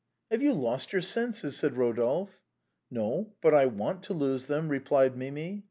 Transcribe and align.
"Have 0.31 0.41
you 0.41 0.53
lost 0.53 0.93
your 0.93 1.03
senses?" 1.03 1.57
said 1.57 1.77
Rodolphe." 1.77 2.33
No, 2.99 3.33
but 3.39 3.53
I 3.53 3.67
want 3.67 4.01
to 4.05 4.13
lose 4.15 4.47
them," 4.47 4.67
replied 4.67 5.15
Mimi. 5.15 5.59